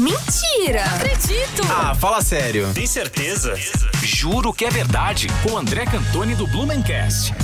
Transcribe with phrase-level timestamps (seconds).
[0.00, 0.84] Mentira!
[0.86, 1.62] Não acredito!
[1.70, 2.72] Ah, fala sério.
[2.72, 3.54] Tem certeza?
[4.02, 5.26] Juro que é verdade.
[5.42, 7.34] Com André Cantoni do Blumencast.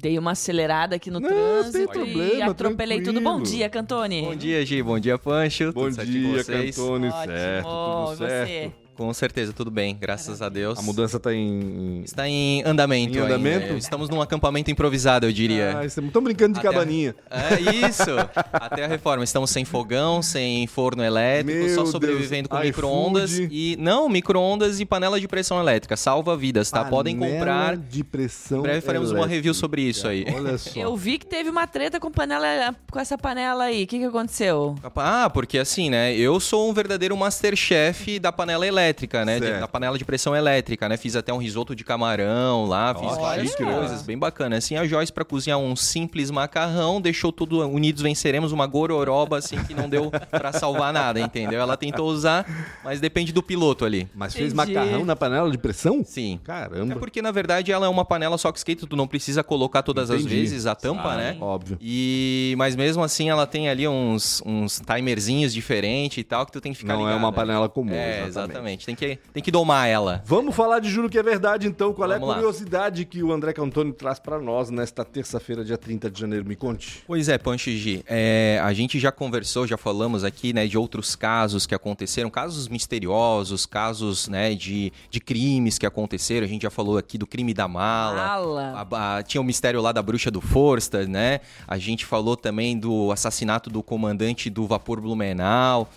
[0.00, 3.20] Dei uma acelerada aqui no Não, trânsito sem problema, e atropelei tudo.
[3.20, 3.56] Bom tranquilo.
[3.56, 4.22] dia, Cantoni.
[4.22, 4.82] Bom dia, Gi.
[4.82, 5.72] Bom dia, Pancho.
[5.72, 6.76] Bom Tudo certinho com dia, vocês?
[6.76, 7.24] Cantone, Ótimo.
[7.26, 8.46] certo, tudo E certo.
[8.46, 8.72] você?
[8.96, 9.94] Com certeza, tudo bem.
[10.00, 10.78] Graças a Deus.
[10.78, 12.00] A mudança tá em...
[12.02, 13.34] Está em andamento Em ainda.
[13.34, 13.74] andamento?
[13.74, 15.78] Estamos num acampamento improvisado, eu diria.
[15.80, 17.14] Ah, estamos brincando de Até- cabaninha.
[17.30, 18.10] É isso.
[18.52, 19.22] Até a reforma.
[19.22, 21.90] Estamos sem fogão, sem forno elétrico, Meu só Deus.
[21.90, 22.66] sobrevivendo com iFood.
[22.68, 25.94] micro-ondas e não, micro-ondas e panela de pressão elétrica.
[25.96, 26.84] Salva vidas, tá?
[26.84, 27.76] Podem Panela comprar.
[27.76, 29.34] de pressão Em breve faremos uma elétrica.
[29.36, 30.24] review sobre isso aí.
[30.34, 30.70] Olha só.
[30.80, 33.84] Eu vi que teve uma treta com panela, com essa panela aí.
[33.84, 34.74] O que, que aconteceu?
[34.96, 36.14] Ah, porque assim, né?
[36.14, 38.85] Eu sou um verdadeiro masterchef da panela elétrica,
[39.24, 39.40] né?
[39.40, 40.96] de- da panela de pressão elétrica, né?
[40.96, 43.20] Fiz até um risoto de camarão lá, fiz Olha.
[43.20, 44.56] várias coisas, bem bacana.
[44.56, 49.62] Assim, a Joyce pra cozinhar um simples macarrão, deixou tudo unidos venceremos uma gororoba assim
[49.64, 51.60] que não deu pra salvar nada, entendeu?
[51.60, 52.46] Ela tentou usar,
[52.84, 54.08] mas depende do piloto ali.
[54.14, 54.74] Mas fez Entendi.
[54.74, 56.02] macarrão na panela de pressão?
[56.04, 56.40] Sim.
[56.42, 56.96] É Caramba.
[56.96, 60.10] porque na verdade ela é uma panela só que esquenta, tu não precisa colocar todas
[60.10, 60.36] as Entendi.
[60.36, 61.36] vezes a tampa, né?
[61.40, 61.78] Óbvio.
[61.80, 66.60] E mas mesmo assim ela tem ali uns, uns timerzinhos diferentes e tal que tu
[66.60, 67.36] tem que ficar Não é ligado, uma né?
[67.36, 68.28] panela comum, É, exatamente.
[68.28, 68.75] exatamente.
[68.84, 70.22] Tem que tem que domar ela.
[70.26, 71.92] Vamos falar de Juro que é Verdade, então.
[71.94, 72.34] Qual é Vamos a lá.
[72.34, 76.44] curiosidade que o André Cantoni traz pra nós nesta terça-feira, dia 30 de janeiro?
[76.44, 77.02] Me conte.
[77.06, 78.02] Pois é, Pancho G.
[78.06, 82.68] É, a gente já conversou, já falamos aqui, né, de outros casos que aconteceram, casos
[82.68, 86.44] misteriosos, casos, né, de, de crimes que aconteceram.
[86.44, 88.16] A gente já falou aqui do crime da mala.
[88.16, 88.86] Mala.
[88.90, 91.40] A- a- tinha o mistério lá da bruxa do Forster, né?
[91.66, 95.88] A gente falou também do assassinato do comandante do vapor Blumenau.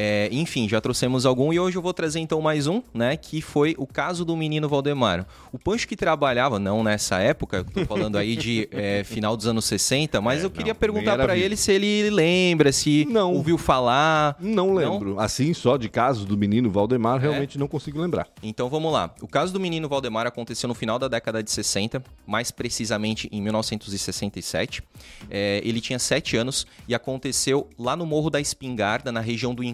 [0.00, 3.16] É, enfim, já trouxemos algum e hoje eu vou trazer então mais um, né?
[3.16, 5.26] Que foi o caso do menino Valdemar.
[5.52, 9.64] O Pancho que trabalhava, não nessa época, tô falando aí de é, final dos anos
[9.64, 11.32] 60, mas É, eu queria não, perguntar vivo.
[11.32, 13.32] ele se ele lembra, se Não.
[13.34, 14.36] ouviu falar.
[14.38, 15.18] Não lembro.
[15.18, 18.28] Assim, só de caso do menino Valdemar, realmente não consigo lembrar.
[18.40, 19.12] Então vamos lá.
[19.20, 23.42] O caso do menino Valdemar aconteceu no final da década de 60, mais precisamente em
[23.42, 24.80] 1967.
[25.28, 29.64] É, ele tinha 7 anos e aconteceu lá no Morro da Espingarda, na região do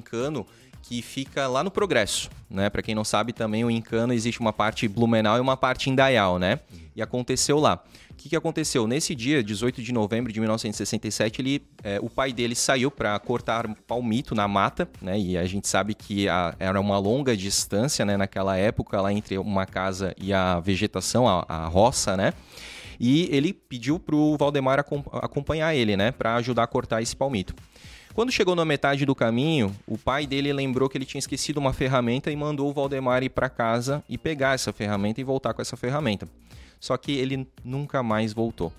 [0.83, 2.69] Que fica lá no Progresso, né?
[2.69, 6.39] Para quem não sabe, também o Incano existe uma parte Blumenau e uma parte Indaial,
[6.39, 6.61] né?
[6.95, 7.83] E aconteceu lá.
[8.11, 8.87] O que, que aconteceu?
[8.87, 13.67] Nesse dia, 18 de novembro de 1967, ele, é, o pai dele saiu para cortar
[13.87, 15.19] palmito na mata, né?
[15.19, 18.17] E a gente sabe que a- era uma longa distância, né?
[18.19, 22.35] Naquela época, lá entre uma casa e a vegetação, a, a roça, né?
[23.01, 26.13] E ele pediu pro Valdemar acom- acompanhar ele, né?
[26.13, 27.55] Para ajudar a cortar esse palmito.
[28.15, 31.73] Quando chegou na metade do caminho, o pai dele lembrou que ele tinha esquecido uma
[31.73, 35.61] ferramenta e mandou o Valdemar ir para casa e pegar essa ferramenta e voltar com
[35.61, 36.29] essa ferramenta.
[36.79, 38.73] Só que ele nunca mais voltou.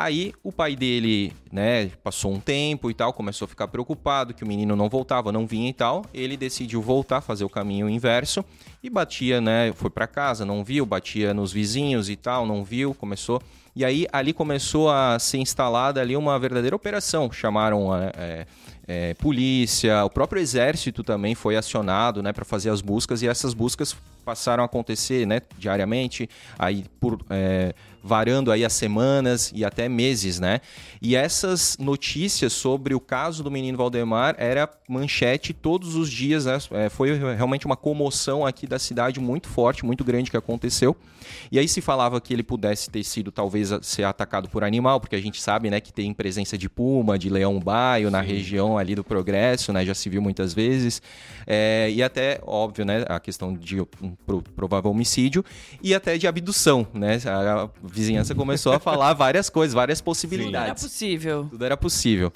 [0.00, 4.44] Aí o pai dele, né, passou um tempo e tal, começou a ficar preocupado que
[4.44, 6.04] o menino não voltava, não vinha e tal.
[6.14, 8.44] Ele decidiu voltar, fazer o caminho inverso
[8.80, 12.94] e batia, né, foi para casa, não viu, batia nos vizinhos e tal, não viu,
[12.94, 13.42] começou.
[13.74, 17.32] E aí ali começou a ser instalada ali uma verdadeira operação.
[17.32, 18.46] Chamaram é, é,
[18.86, 23.52] é, polícia, o próprio exército também foi acionado, né, para fazer as buscas e essas
[23.52, 23.96] buscas
[24.28, 26.28] passaram a acontecer, né, diariamente,
[26.58, 30.60] aí por é, varando aí as semanas e até meses, né?
[31.00, 36.58] E essas notícias sobre o caso do menino Valdemar era manchete todos os dias, né?
[36.72, 40.96] É, foi realmente uma comoção aqui da cidade muito forte, muito grande que aconteceu.
[41.52, 45.16] E aí se falava que ele pudesse ter sido talvez ser atacado por animal, porque
[45.16, 48.94] a gente sabe, né, que tem presença de puma, de leão baio na região ali
[48.94, 49.84] do Progresso, né?
[49.84, 51.02] Já se viu muitas vezes.
[51.46, 55.44] É, e até, óbvio, né, a questão de um pro- provável homicídio
[55.82, 57.18] e até de abdução, né?
[57.26, 60.82] A vizinhança começou a falar várias coisas, várias Não era possibilidades.
[60.82, 61.46] possível.
[61.50, 62.32] Tudo era possível.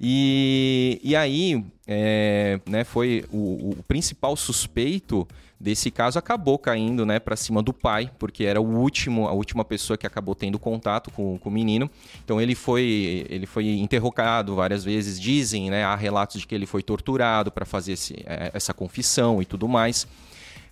[0.00, 5.26] E, e aí, é, né, foi o, o principal suspeito
[5.58, 9.64] desse caso acabou caindo, né, para cima do pai, porque era o último, a última
[9.64, 11.88] pessoa que acabou tendo contato com, com o menino.
[12.22, 15.18] Então ele foi, ele foi interrogado várias vezes.
[15.18, 19.40] Dizem, né, há relatos de que ele foi torturado para fazer esse, é, essa confissão
[19.40, 20.06] e tudo mais.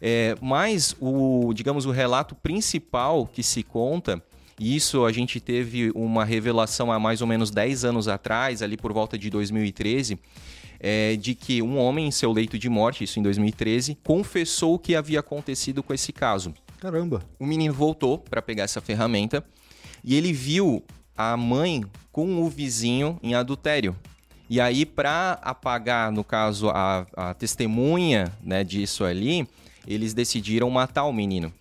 [0.04, 4.20] É, mas o, digamos, o relato principal que se conta,
[4.58, 8.76] e isso a gente teve uma revelação há mais ou menos 10 anos atrás, ali
[8.76, 10.19] por volta de 2013,
[10.81, 14.78] é, de que um homem em seu leito de morte, isso em 2013, confessou o
[14.78, 16.52] que havia acontecido com esse caso.
[16.81, 17.22] Caramba.
[17.38, 19.44] O menino voltou para pegar essa ferramenta
[20.02, 20.82] e ele viu
[21.16, 23.94] a mãe com o vizinho em adultério.
[24.50, 29.46] E aí, para apagar, no caso, a, a testemunha né, disso ali,
[29.87, 31.52] eles decidiram matar o menino.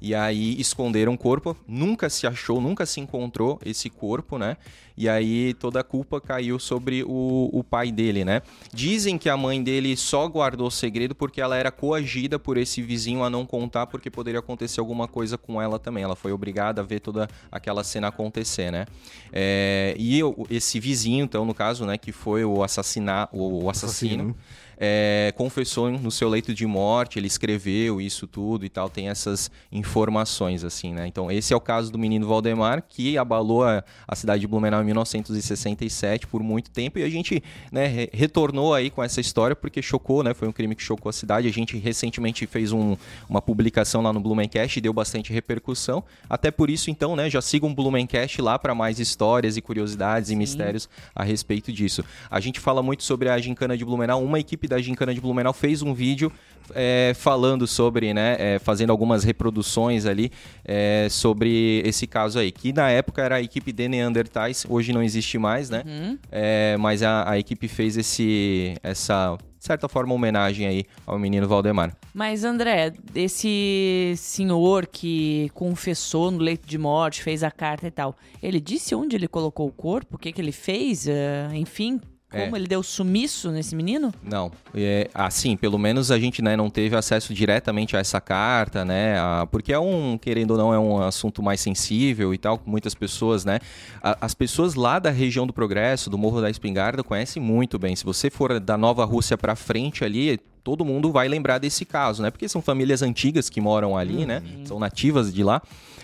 [0.00, 4.56] E aí esconderam o corpo, nunca se achou, nunca se encontrou esse corpo, né?
[5.00, 8.42] E aí toda a culpa caiu sobre o, o pai dele, né?
[8.70, 12.82] Dizem que a mãe dele só guardou o segredo porque ela era coagida por esse
[12.82, 16.04] vizinho a não contar porque poderia acontecer alguma coisa com ela também.
[16.04, 18.84] Ela foi obrigada a ver toda aquela cena acontecer, né?
[19.32, 20.20] É, e
[20.50, 24.34] esse vizinho, então, no caso, né, que foi o, assassina, o assassino.
[24.34, 24.36] assassino
[24.82, 29.50] é, confessou no seu leito de morte, ele escreveu isso tudo e tal, tem essas
[29.70, 31.06] informações, assim, né?
[31.06, 34.80] Então, esse é o caso do menino Valdemar, que abalou a, a cidade de Blumenau
[34.90, 40.22] 1967 por muito tempo, e a gente né, retornou aí com essa história porque chocou,
[40.22, 40.34] né?
[40.34, 41.48] Foi um crime que chocou a cidade.
[41.48, 42.96] A gente recentemente fez um,
[43.28, 46.02] uma publicação lá no Blumencast e deu bastante repercussão.
[46.28, 50.28] Até por isso, então, né, já sigam o Blumencast lá para mais histórias e curiosidades
[50.28, 50.34] Sim.
[50.34, 52.04] e mistérios a respeito disso.
[52.30, 55.52] A gente fala muito sobre a gincana de Blumenau, uma equipe da Gincana de Blumenau
[55.52, 56.32] fez um vídeo
[56.74, 60.30] é, falando sobre, né, é, fazendo algumas reproduções ali
[60.64, 65.02] é, sobre esse caso aí, que na época era a equipe de Neandertais, hoje não
[65.02, 65.82] existe mais, né?
[65.84, 66.18] Uhum.
[66.30, 71.48] É, mas a, a, equipe fez esse, essa, de certa forma, homenagem aí ao menino
[71.48, 71.96] Valdemar.
[72.14, 78.16] Mas André, esse senhor que confessou no leito de morte, fez a carta e tal,
[78.42, 82.00] ele disse onde ele colocou o corpo, o que, que ele fez, uh, enfim,
[82.30, 82.56] como?
[82.56, 82.58] É.
[82.58, 84.12] Ele deu sumiço nesse menino?
[84.22, 84.52] Não.
[84.74, 89.18] É, assim, pelo menos a gente né, não teve acesso diretamente a essa carta, né?
[89.18, 92.62] A, porque é um, querendo ou não, é um assunto mais sensível e tal.
[92.64, 93.58] Muitas pessoas, né?
[94.00, 97.96] A, as pessoas lá da região do Progresso, do Morro da Espingarda, conhecem muito bem.
[97.96, 102.22] Se você for da Nova Rússia para frente ali, todo mundo vai lembrar desse caso,
[102.22, 102.30] né?
[102.30, 104.42] Porque são famílias antigas que moram ali, né?
[104.44, 104.58] uhum.
[104.58, 104.66] né?
[104.66, 105.62] São nativas de lá.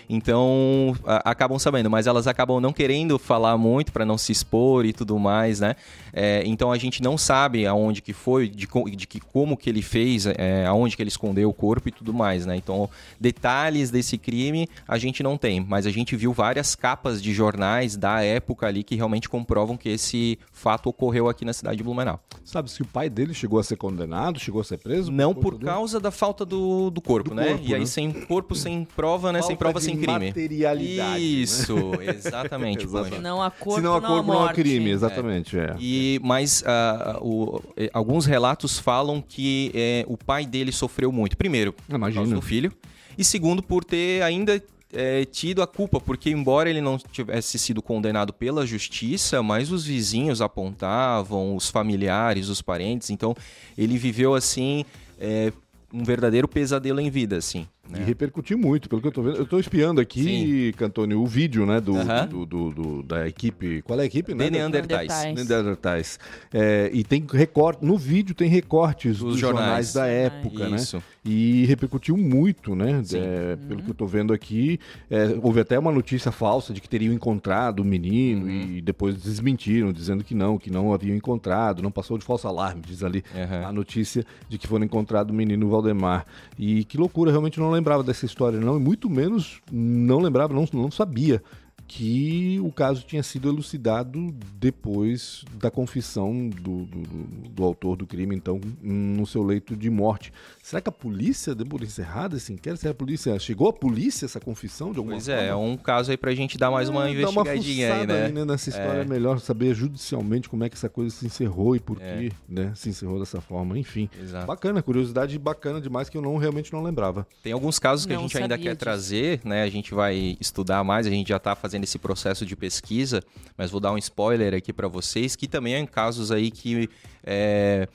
[0.09, 4.85] Então, a, acabam sabendo, mas elas acabam não querendo falar muito para não se expor
[4.85, 5.75] e tudo mais, né?
[6.13, 9.81] É, então a gente não sabe aonde que foi, de, de que, como que ele
[9.81, 12.55] fez, é, aonde que ele escondeu o corpo e tudo mais, né?
[12.55, 12.89] Então,
[13.19, 17.97] detalhes desse crime a gente não tem, mas a gente viu várias capas de jornais
[17.97, 22.19] da época ali que realmente comprovam que esse fato ocorreu aqui na cidade de Blumenau.
[22.45, 25.11] Sabe se o pai dele chegou a ser condenado, chegou a ser preso?
[25.11, 27.49] Não por causa da falta do, do corpo, do né?
[27.49, 27.85] Corpo, e aí né?
[27.85, 29.39] sem corpo, sem prova, né?
[29.39, 30.27] Falta sem prova, sem crime.
[30.27, 31.11] Materialidade.
[31.11, 31.19] Né?
[31.19, 32.15] Isso, né?
[32.15, 32.85] exatamente.
[32.85, 33.21] exatamente.
[33.21, 35.57] Não há corpo, não há corpo, não há crime, exatamente.
[35.57, 35.63] É.
[35.63, 35.75] é.
[35.79, 37.61] E, mas uh, o,
[37.93, 41.37] alguns relatos falam que é, o pai dele sofreu muito.
[41.37, 42.71] Primeiro, por causa do filho.
[43.17, 44.61] E segundo, por ter ainda
[44.93, 49.85] é, tido a culpa, porque embora ele não tivesse sido condenado pela justiça, mas os
[49.85, 53.35] vizinhos apontavam, os familiares, os parentes, então
[53.77, 54.85] ele viveu assim
[55.19, 55.51] é,
[55.93, 57.67] um verdadeiro pesadelo em vida, assim.
[57.89, 57.99] Né?
[58.01, 59.37] E repercutiu muito, pelo que eu tô vendo.
[59.37, 62.27] Eu tô espiando aqui, Cantoni, o vídeo, né, do, uh -huh.
[62.27, 63.81] do, do, do, da equipe.
[63.81, 64.33] Qual é a equipe?
[64.33, 64.49] Né?
[64.49, 65.23] Neandertais.
[65.33, 66.19] Neandertais.
[66.53, 69.93] É, e tem recorte, no vídeo tem recortes dos, dos jornais.
[69.93, 69.93] jornais.
[69.93, 70.77] da época, né?
[70.77, 71.01] Isso.
[71.23, 73.01] E repercutiu muito, né?
[73.13, 73.67] É, uhum.
[73.67, 74.79] Pelo que eu tô vendo aqui.
[75.09, 78.77] É, houve até uma notícia falsa de que teriam encontrado o menino uhum.
[78.77, 82.81] e depois desmentiram, dizendo que não, que não haviam encontrado, não passou de falso alarme,
[82.85, 83.67] diz ali uhum.
[83.67, 86.25] a notícia de que foram encontrado o menino Valdemar.
[86.57, 90.67] E que loucura, realmente não lembrava dessa história, não, e muito menos não lembrava, não,
[90.73, 91.41] não sabia
[91.87, 98.35] que o caso tinha sido elucidado depois da confissão do, do, do, autor do crime,
[98.35, 100.33] então, no seu leito de morte.
[100.61, 102.81] Será que a polícia deu por encerrada esse inquérito?
[102.81, 105.39] Será a polícia chegou a polícia essa confissão de alguma pois forma?
[105.39, 108.07] Pois é, é um caso aí pra gente dar mais uma é, investigadinha uma aí,
[108.07, 108.25] né?
[108.25, 108.45] Aí, né?
[108.45, 109.01] Nessa história é.
[109.01, 109.05] é.
[109.05, 112.17] melhor saber judicialmente como é que essa coisa se encerrou e por é.
[112.17, 113.79] que né, se encerrou dessa forma.
[113.79, 114.45] Enfim, Exato.
[114.45, 117.25] bacana, curiosidade bacana demais que eu não realmente não lembrava.
[117.41, 118.79] Tem alguns casos que não a gente ainda quer disso.
[118.79, 119.63] trazer, né?
[119.63, 123.21] A gente vai estudar mais, a gente já tá fazendo esse processo de pesquisa,
[123.57, 126.89] mas vou dar um spoiler aqui para vocês, que também é em casos aí que
[127.23, 127.87] é,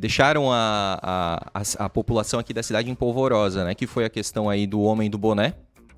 [0.00, 3.74] deixaram a, a, a, a, população aqui da cidade empolvorosa, né?
[3.74, 5.54] Que foi a questão aí do homem do boné.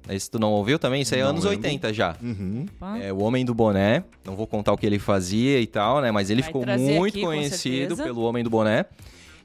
[0.08, 1.02] Esse tu não ouviu também?
[1.02, 1.58] Isso aí é anos lembro.
[1.58, 2.16] 80 já.
[2.22, 2.66] Uhum.
[3.00, 4.02] É, o Homem do Boné.
[4.24, 6.10] Não vou contar o que ele fazia e tal, né?
[6.10, 8.86] Mas ele Vai ficou muito aqui, conhecido pelo Homem do Boné.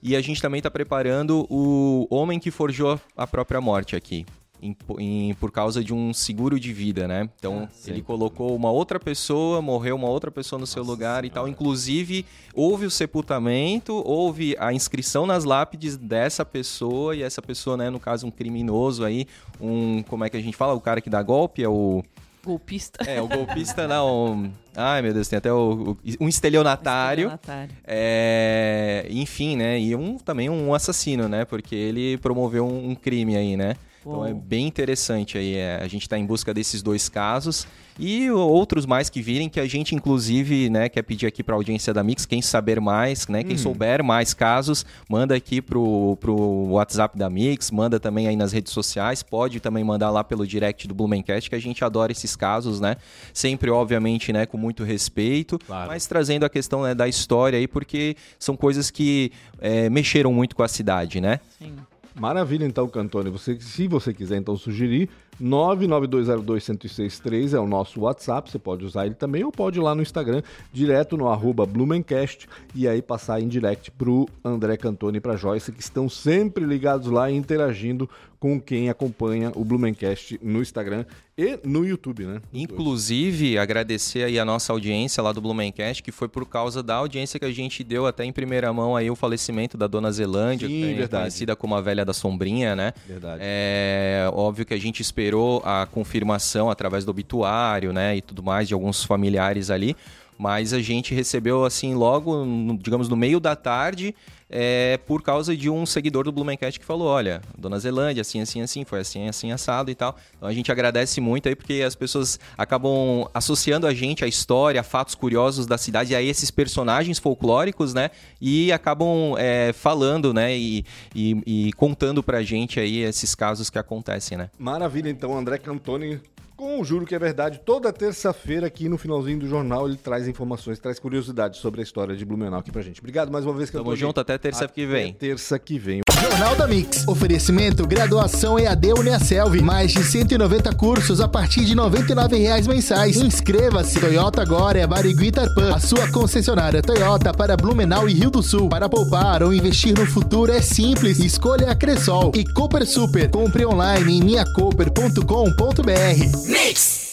[0.02, 4.26] E a gente também está preparando o Homem que Forjou a Própria Morte aqui
[4.66, 7.30] em, em, por causa de um seguro de vida, né?
[7.38, 11.10] Então, ah, ele colocou uma outra pessoa, morreu uma outra pessoa no seu Nossa lugar
[11.10, 11.28] senhora.
[11.28, 11.48] e tal.
[11.48, 17.90] Inclusive, houve o sepultamento, houve a inscrição nas lápides dessa pessoa, e essa pessoa, né,
[17.90, 19.28] no caso, um criminoso aí,
[19.60, 20.04] um.
[20.04, 20.74] Como é que a gente fala?
[20.74, 22.04] O cara que dá golpe é o.
[22.44, 23.04] Golpista.
[23.10, 24.52] É, o golpista não.
[24.76, 27.32] Ai, meu Deus, tem até o, o um estelionatário.
[27.34, 27.76] estelionatário.
[27.84, 29.80] É, enfim, né?
[29.80, 31.44] E um, também um assassino, né?
[31.44, 33.76] Porque ele promoveu um, um crime aí, né?
[34.06, 35.56] Então é bem interessante aí.
[35.56, 39.60] É, a gente está em busca desses dois casos e outros mais que virem que
[39.60, 43.28] a gente inclusive né, quer pedir aqui para a audiência da Mix, quem saber mais,
[43.28, 43.58] né, quem uhum.
[43.58, 46.36] souber mais casos, manda aqui pro, pro
[46.72, 50.88] WhatsApp da Mix, manda também aí nas redes sociais, pode também mandar lá pelo direct
[50.88, 52.98] do Blumencast, que a gente adora esses casos, né?
[53.34, 55.90] Sempre, obviamente, né, com muito respeito, claro.
[55.90, 60.56] mas trazendo a questão né, da história aí, porque são coisas que é, mexeram muito
[60.56, 61.40] com a cidade, né?
[61.58, 61.76] Sim.
[62.16, 63.30] Maravilha, então, Cantone.
[63.30, 65.10] Você, se você quiser, então, sugerir,
[65.42, 70.02] 992021063 é o nosso WhatsApp, você pode usar ele também, ou pode ir lá no
[70.02, 75.36] Instagram, direto no arroba Blumencast, e aí passar em direct pro André Cantone e pra
[75.36, 78.10] Joyce, que estão sempre ligados lá e interagindo
[78.46, 81.04] com quem acompanha o Blumencast no Instagram
[81.36, 82.42] e no YouTube, né?
[82.54, 87.40] Inclusive, agradecer aí a nossa audiência lá do Blumencast, que foi por causa da audiência
[87.40, 90.96] que a gente deu até em primeira mão aí o falecimento da Dona Zelândia, Sim,
[91.10, 92.94] conhecida como a velha da sombrinha, né?
[93.08, 93.40] Verdade.
[93.42, 95.25] É óbvio que a gente esperou
[95.64, 99.96] a confirmação através do obituário, né, e tudo mais de alguns familiares ali,
[100.38, 102.46] mas a gente recebeu assim logo,
[102.80, 104.14] digamos no meio da tarde,
[104.50, 108.62] é, por causa de um seguidor do Blumencast que falou: olha, Dona Zelândia, assim, assim,
[108.62, 110.16] assim, foi assim, assim, assado e tal.
[110.38, 114.80] Então a gente agradece muito aí porque as pessoas acabam associando a gente à história,
[114.80, 118.12] a fatos curiosos da cidade, a esses personagens folclóricos, né?
[118.40, 120.56] E acabam é, falando, né?
[120.56, 124.50] E, e, e contando pra gente aí esses casos que acontecem, né?
[124.60, 126.22] Maravilha, então, André Cantoni
[126.56, 130.28] com o Juro que é Verdade, toda terça-feira aqui no finalzinho do jornal ele traz
[130.28, 133.00] informações, traz curiosidades sobre a história de Blumenau aqui pra gente.
[133.00, 135.14] Obrigado mais uma vez, Tamo junto, até terça que vem.
[135.14, 136.02] terça que vem.
[136.22, 137.08] Jornal da Mix.
[137.08, 139.62] Oferecimento graduação EAD Uniaselv.
[139.62, 143.18] Mais de 190 cursos a partir de R$ 99,00 mensais.
[143.18, 144.00] Inscreva-se.
[144.00, 145.74] Toyota agora é Barigui Tarpan.
[145.74, 148.70] A sua concessionária Toyota para Blumenau e Rio do Sul.
[148.70, 151.20] Para poupar ou investir no futuro é simples.
[151.20, 152.32] Escolha a Cressol.
[152.36, 153.30] E Cooper Super.
[153.30, 156.48] Compre online em minhacoper.com.br.
[156.48, 157.05] Mix!